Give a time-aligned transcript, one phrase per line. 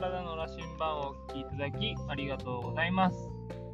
[0.00, 3.16] 体の羅針盤をお聞きいただきありがとうございます。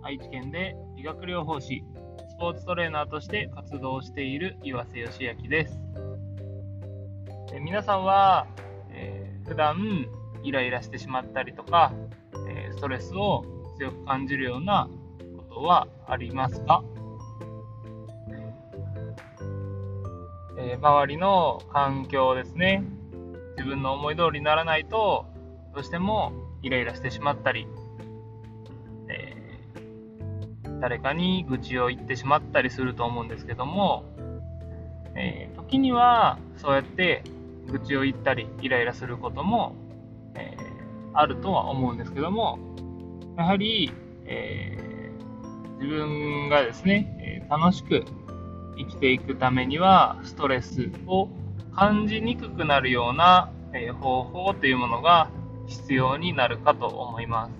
[0.02, 1.82] 愛知県で理学療法士、
[2.28, 5.80] スポーツトレーナーとして活動している岩瀬義明です。
[7.54, 8.46] え皆さんは、
[8.90, 10.08] えー、普段
[10.42, 11.90] イライラしてしまったりとか、
[12.50, 13.46] えストレスを
[13.78, 14.90] 強く感じるような
[15.48, 16.84] ことはありますか？
[20.58, 22.84] え周りの環境ですね。
[23.56, 25.24] 自分の思い通りにならないと、
[25.74, 27.66] どうしてもイライラしてしまったり、
[29.08, 34.04] えー、誰かに愚痴を言ってしまったりすると思うんですけども、
[35.14, 37.22] えー、時にはそうやって
[37.70, 39.74] 愚痴を言ったりイライラすることも、
[40.34, 42.58] えー、あるとは思うんですけども
[43.36, 43.90] やはり、
[44.26, 44.76] え
[45.80, 48.04] 自分がですね楽しく
[48.76, 51.28] 生きていくためにはストレスを
[51.74, 53.50] 感じにくくなるような、
[54.00, 55.30] 方法というものが
[55.70, 57.52] 必要になるかと思います。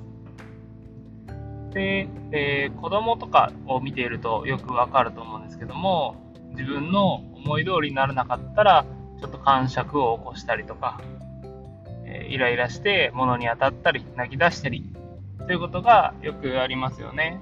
[1.73, 6.17] で、えー、子供とかを見ているとよくわかると思うんですけども、
[6.51, 8.85] 自分の思い通りにならなかったら、
[9.21, 11.01] ちょっと感触を起こしたりとか、
[12.05, 14.85] えー、イライラして物に当たったり、泣き出したり、
[15.47, 17.41] ということがよくありますよね。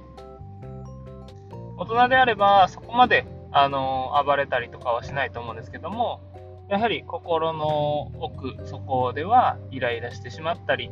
[1.78, 6.20] 大人であれば、そこまで、あの暴れたりとかはしないと思うんですけども、
[6.68, 10.90] やはり心の奥底ではイライラしてしまったり、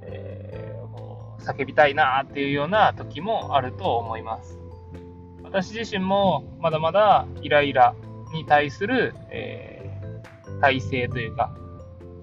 [0.00, 4.58] えー、叫びたいなっていうような時もあると思います。
[5.42, 7.94] 私自身もまだまだイライラ
[8.32, 11.54] に対する、えー、体制というか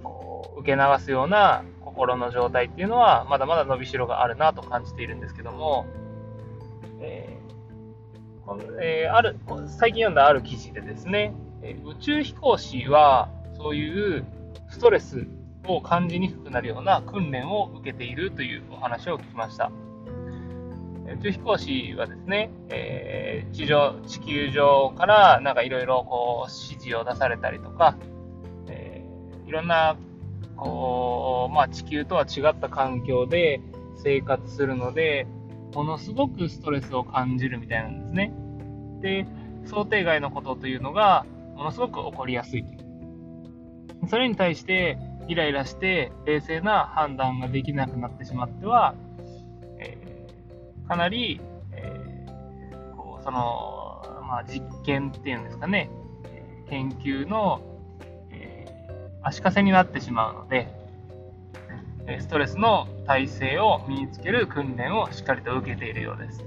[0.04, 5.86] こう受け流すような心の状態っていうのはまだまだ伸びしろがあるなと感じているんですけども、
[7.02, 14.26] えーえー、ある最近読んだある記事でですねえ宇宙飛行士はそういう
[14.70, 15.28] ストレス
[15.68, 19.72] を感じにくくなるような訓練を受けているというお話を聞きました。
[21.12, 27.98] 宇宙飛行士はですね、えー、地上、地球上からなんかいろいろこう指示を出されたりとか、
[28.68, 29.98] えー、いろんな
[30.56, 33.62] こう、まあ、地球とは違った環境で
[33.96, 35.26] 生活するので、
[35.74, 38.34] ものすごくストレスを感じるみたいなんですね。
[39.02, 39.28] で、
[39.66, 41.26] 想定外のことというのが、
[41.60, 42.66] ものすごく起こりやすい。
[44.08, 44.98] それに対して
[45.28, 48.96] イライラして冷静な判断ができなくなってしまっては、
[49.78, 51.42] えー、かなり、
[51.74, 55.90] えー、こうその、まあ、実験っていうんですかね、
[56.70, 57.60] 研究の、
[58.32, 60.70] えー、足かせになってしまうので、
[62.22, 66.42] ストレスの耐性を身につける訓練をしっかりと受けているようです。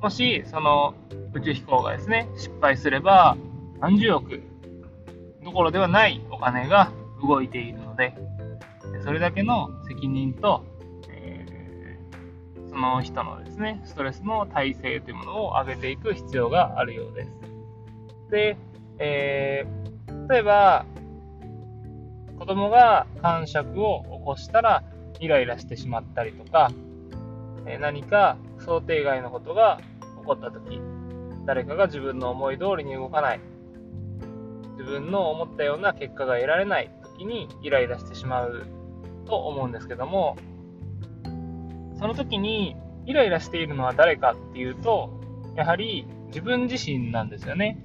[0.00, 0.94] もし、その
[1.32, 3.36] 宇宙飛行がですね、失敗すれば、
[3.80, 4.42] 何十億
[5.44, 6.90] どころではないお金が
[7.20, 8.14] 動いているので、
[9.04, 10.64] それだけの責任と、
[11.08, 17.30] えー、その人のですね、ストレスの耐性というものを上げていく必要があるようです。
[18.30, 18.56] で、
[18.98, 20.86] えー、例えば、
[22.38, 24.82] 子供が感触を起こしたら
[25.20, 26.70] イライラしてしまったりとか、
[27.66, 29.80] え何か想定外のことが
[30.20, 30.80] 起こった時
[31.46, 33.40] 誰かが自分の思い通りに動かない
[34.78, 38.66] 自分の思ったような結果が得られない時にイライラしてしまう
[39.26, 40.36] と思うんですけども
[41.98, 42.76] その時に
[43.06, 45.10] イライラしているのは誰かっていうと
[45.56, 47.78] やはり自分自身なんですよね。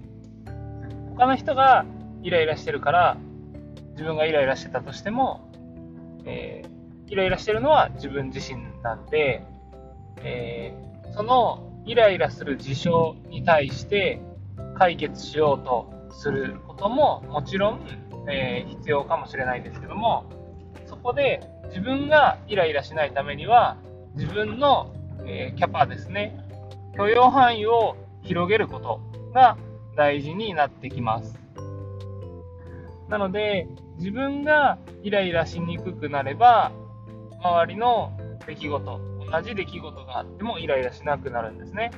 [1.16, 1.86] 他の人が
[2.24, 3.18] イライラしてるから
[3.92, 5.52] 自分がイライラしてたとしても、
[6.26, 9.44] えー、イライラしてるのは自分自身なんで、
[10.24, 14.22] えー、そのイライラする事象に対して
[14.78, 17.88] 解決しようとすることももちろん、
[18.30, 20.26] えー、必要かもしれないですけども
[20.86, 23.78] そこで自分がイライラしないためには
[24.16, 24.94] 自分の、
[25.26, 26.38] えー、キャパですね
[26.98, 29.02] 許容範囲を広げること
[29.34, 29.58] が
[29.96, 31.40] 大事になってきます。
[33.10, 33.68] なので
[33.98, 36.72] 自分がイライラしにくくなれば
[37.42, 38.12] 周りの
[38.46, 39.00] 出来事
[39.32, 41.92] 同じ出来事があってもイライラしなくなるんですね。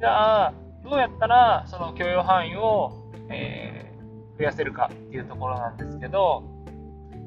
[0.00, 2.92] じゃあどうやったらその許容範囲を、
[3.28, 6.42] えー、増やせるかっていうところなんですけど、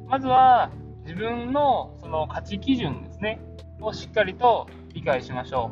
[0.07, 0.71] まずは
[1.05, 3.39] 自分のその価値基準ですね、
[3.81, 5.71] をしっかりと理解しましょ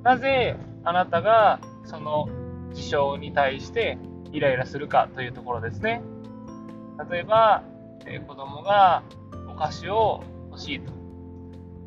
[0.00, 0.02] う。
[0.02, 2.28] なぜあなたがその
[2.72, 3.98] 事象に対して
[4.32, 6.02] イライラするかというところですね。
[7.10, 7.62] 例えば、
[8.06, 9.02] えー、子供が
[9.48, 10.92] お菓子を欲しいと。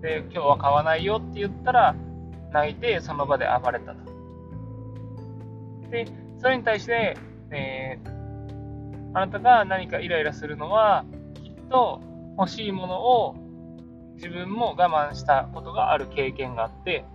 [0.02, 1.96] で、今日は買わないよって言ったら、
[2.52, 4.13] 泣いてその場で暴れたと。
[5.94, 6.08] で、
[6.40, 7.16] それに対して、
[7.52, 11.06] えー、あなたが何かイライラするのは、
[11.36, 12.02] きっと
[12.38, 13.36] 欲しいものを
[14.16, 17.06] 自分も我慢したことがある経験があって、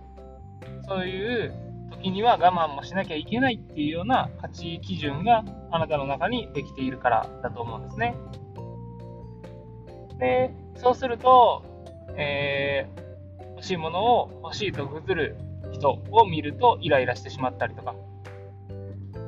[0.87, 1.53] そういう
[1.91, 8.15] 時には我慢もしなきゃいけないっていうような価値基準があなたの中にできているからだと思うんですね。
[10.19, 11.63] で、そうすると、
[12.15, 15.37] えー、欲しいものを欲しいとぐずる
[15.73, 17.93] 人を見るとイライラしてしまったりとか、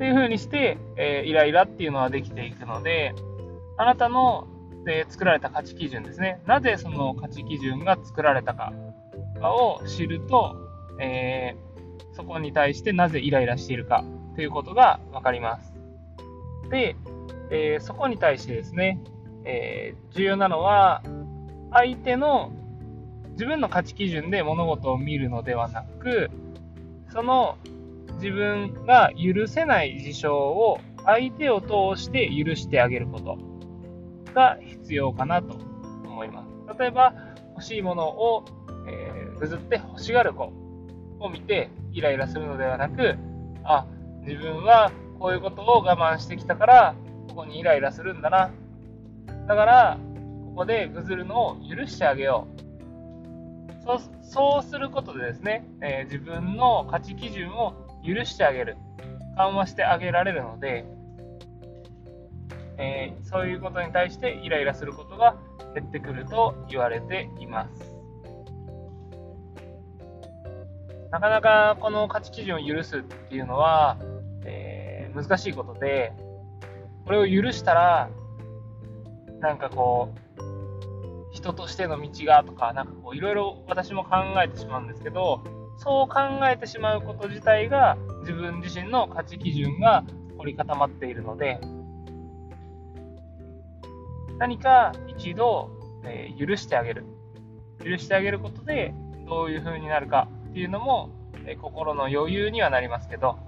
[0.01, 3.13] っていう風にして、えー、イライラっていうのはできていくので、
[3.77, 4.47] あなたの
[4.83, 6.41] で作られた価値基準ですね。
[6.47, 8.73] なぜその価値基準が作られたか
[9.43, 10.55] を知ると、
[10.99, 14.03] えー、そこに対してなぜイライラしているか
[14.35, 15.71] ということが分かります。
[16.71, 16.95] で、
[17.51, 19.03] え、そこに対してですね、
[19.45, 21.03] え、重要なのは、
[21.69, 22.51] 相手の
[23.33, 26.31] 自分の価値基準で物事を見るのではなく、
[27.11, 27.59] その
[28.21, 33.37] 自分が許せない事象を相手を通して許してあげること
[34.35, 35.55] が必要かなと
[36.05, 36.77] 思います。
[36.77, 37.13] 例えば、
[37.49, 38.45] 欲しいものを、
[38.87, 40.53] えー、ぐずって欲しがる子
[41.19, 43.17] を見てイライラするのではなく、
[43.63, 43.87] あ、
[44.25, 46.95] 自分はこういうことを我慢してきたから、
[47.29, 48.51] ここにイライラするんだな。
[49.47, 49.97] だから、
[50.45, 52.61] ここでぐずるのを許してあげよう。
[53.83, 58.77] そうそうすることでですね、えー、自分の価値基準を許してあげる、
[59.37, 60.85] 緩和してあげられるので、
[62.77, 65.37] えー、そういうことに対してイライラすることが
[65.75, 68.01] 減ってくると言われています。
[71.11, 73.97] なかなかこの価値基準を許すっていうのは、
[74.45, 76.13] えー、難しいことで、
[77.05, 78.09] これを許したら、
[79.41, 80.21] なんかこう、
[81.33, 85.43] 人としての道がとか、なんかこう、いろいろ私も考えてしまうんですけど、
[85.83, 90.03] そう考えてしまうこと自体が、自分自身の価値基準が
[90.37, 91.59] 凝り固まっているので、
[94.37, 95.71] 何か一度、
[96.05, 97.05] えー、許してあげる。
[97.83, 98.93] 許してあげることで、
[99.27, 101.09] どういう風になるかっていうのも、
[101.47, 103.39] えー、心の余裕にはなりますけど、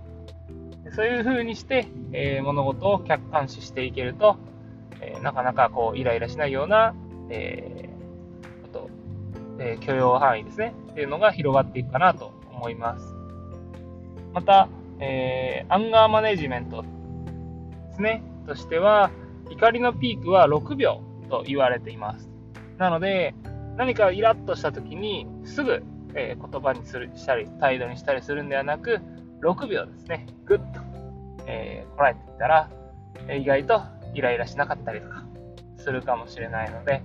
[0.95, 4.38] そういう風にして、えー、物事を客観視していけると、
[5.01, 6.95] えなかなかこうイライラしないような、
[7.29, 7.93] え、
[9.59, 13.13] え許容範囲ですね、っていうのが広がっていくかなと思います。
[14.33, 14.69] また、
[15.00, 16.88] えーアンガーマネジメントで
[17.95, 19.11] すね、としては、
[19.50, 22.29] 怒りのピークは6秒と言われています。
[22.77, 23.35] なので、
[23.77, 25.83] 何かイラッとした時にすぐ、
[26.15, 29.00] えー、言葉にするしたり、態度にしたりするんではなく、
[29.41, 30.65] 6秒ですね、ぐっと、
[31.45, 32.69] えー、こらえていたら、
[33.27, 33.81] え、意外と
[34.13, 35.23] イライラしなかったりとか
[35.77, 37.03] するかもしれないので、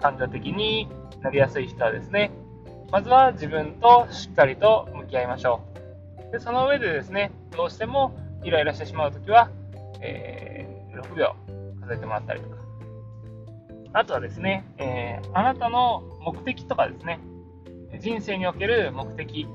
[0.00, 0.88] 感情的に
[1.22, 2.30] なりやすい人はですね、
[2.90, 5.60] まずは自分としっかりと向き合いましょ
[6.28, 6.32] う。
[6.32, 9.50] でその上でですね、どうしてもイライラしてしまうときは、
[10.00, 11.34] えー、6秒
[11.86, 12.56] 数えてもらったりとか。
[13.94, 17.20] あとはですね、えー、あなたの目的とかですね、
[18.00, 19.46] 人生における目的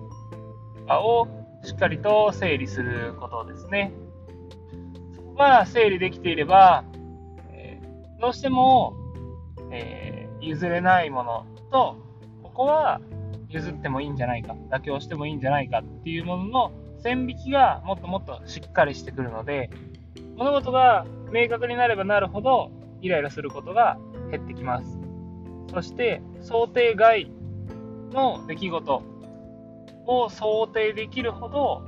[0.89, 1.27] を
[1.63, 3.93] しっかりと整理することですね。
[5.15, 6.83] そこが整理できていれば、
[7.51, 7.79] え、
[8.19, 8.95] どうしても、
[9.71, 10.12] え、
[10.43, 11.97] 譲れないものと、
[12.43, 13.01] ここは
[13.49, 19.69] 譲ってもいいんじゃないか、妥協してもいいんじゃないかっていうものの線引きがもっともっとしっかりしてくるので、
[20.37, 22.71] 物事が明確になればなるほど
[23.01, 23.97] イライラすることが
[24.31, 24.99] 減ってきます。
[25.71, 27.31] そして想定外
[28.11, 29.03] の出来事
[30.05, 31.83] を想定できるほど、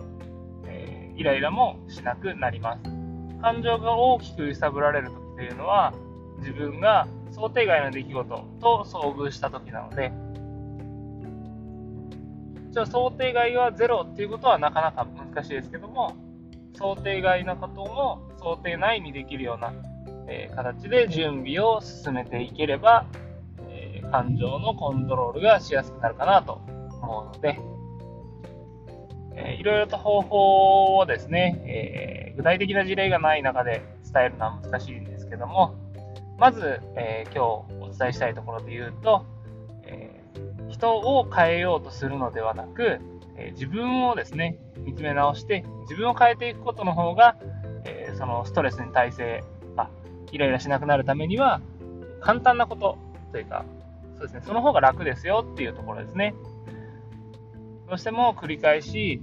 [0.66, 2.84] えー、イライラもしなくなります。
[3.42, 5.94] 感情が大きく揺さぶられる時というのは
[6.40, 10.13] 自分が想定外の出来事と遭遇した時なので、
[12.72, 16.15] じゃ想定外はゼロっていうことはなかなか難しいですけども、
[16.75, 19.74] 想定外のことも想定内にできるような、
[20.30, 23.06] えー、形で準備を進めていければ、
[23.68, 26.62] えー、感情のコントロールがしやすくなるかなと
[27.01, 27.60] 思うので、
[29.36, 33.82] えー、いろいろと方法をですね、えー、具体的な事例がない中で
[34.13, 35.75] 伝えるのは難しいんですけども、
[36.38, 39.25] まず、えー、今日お伝えしたいところで言うと、
[39.84, 40.22] え
[40.70, 43.00] 人を変えようとするのではなく、
[43.38, 47.38] え自分をですね、見つめ直して、自分を変えていくことの方が、
[47.86, 49.44] えそのストレスに耐性、
[49.77, 49.89] あ、
[50.32, 51.62] イライラしなくなるためには、
[52.20, 52.98] 簡単なこと
[53.32, 53.63] というか、
[54.18, 56.34] そうですね、その方が楽ですよっていうところですね。
[57.88, 59.22] どうしても繰り返し、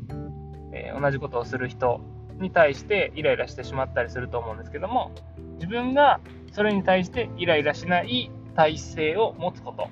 [0.73, 2.01] え同じことをする人
[2.39, 5.11] に対してイライラしてしまったりすると思うんですけども、
[5.57, 6.21] 自分が
[6.53, 9.89] それに対してイライラしない体制を持つこと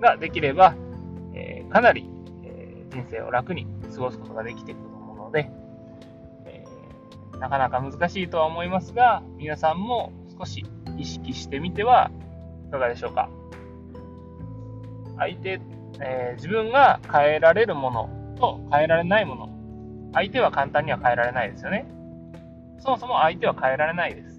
[0.00, 0.74] ができれば、
[1.34, 2.08] えかなり
[2.44, 5.50] え人生を楽に過ごすことができていくと思うので、
[6.44, 10.64] えー、なかなか難しいとは思いますが、皆さんも少し
[10.98, 12.10] 意識してみては
[12.68, 13.30] いかがでしょうか？
[15.18, 15.60] 相手、
[16.00, 19.48] え、自分が変えられるものと変えられないもの。
[20.14, 21.86] 相手は簡単には変えられないですよね。
[22.78, 24.31] そもそも相手は変えられないです。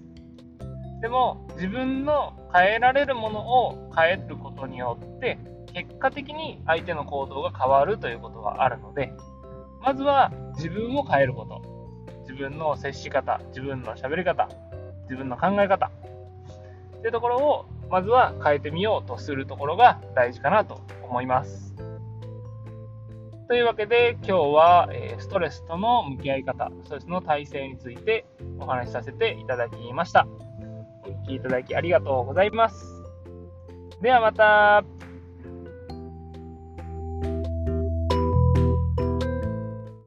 [1.04, 5.36] でも、自分の変えられるものを変えることによって、
[5.74, 9.12] 結果的に相手の行動が変わるということがあるので、
[9.82, 11.60] まずは自分を変えること。
[12.22, 14.48] 自分の接し方、自分の喋り方、
[15.02, 15.90] 自分の考え方。
[16.96, 21.74] っていうところを、まずは変えてみようとするところが大事かなと思います。
[23.46, 28.24] というわけで、今日は、ストレスとの向き合い方、ストレスの体制について
[28.58, 30.26] お話しさせていただきました。
[31.04, 33.02] お聴きいただきありがとうございます。
[34.00, 34.84] ではまた。